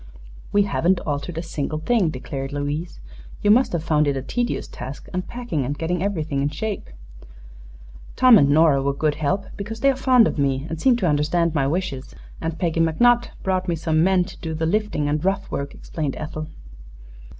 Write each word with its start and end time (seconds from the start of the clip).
"We 0.51 0.63
haven't 0.63 0.99
altered 1.01 1.37
a 1.37 1.43
single 1.43 1.77
thing," 1.77 2.09
declared 2.09 2.51
Louise. 2.53 2.99
"You 3.43 3.51
must 3.51 3.71
have 3.71 3.83
found 3.83 4.07
it 4.07 4.17
a 4.17 4.23
tedious 4.23 4.67
task, 4.67 5.07
unpacking 5.13 5.63
and 5.63 5.77
getting 5.77 6.01
everything 6.01 6.41
in 6.41 6.49
shape." 6.49 6.89
"Tom 8.15 8.39
and 8.39 8.49
Nora 8.49 8.81
were 8.81 8.95
good 8.95 9.13
help, 9.13 9.45
because 9.55 9.81
they 9.81 9.91
are 9.91 9.95
fond 9.95 10.25
of 10.27 10.39
me 10.39 10.65
and 10.67 10.81
seem 10.81 10.95
to 10.95 11.07
understand 11.07 11.53
my 11.53 11.67
wishes; 11.67 12.15
and 12.41 12.57
Peggy 12.57 12.79
McNutt 12.81 13.27
brought 13.43 13.67
me 13.67 13.75
some 13.75 14.03
men 14.03 14.23
to 14.23 14.39
do 14.39 14.55
the 14.55 14.65
lifting 14.65 15.07
and 15.07 15.23
rough 15.23 15.51
work," 15.51 15.75
explained 15.75 16.15
Ethel. 16.15 16.47